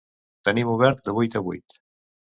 [0.47, 1.81] Tenim obert de vuit a vuit.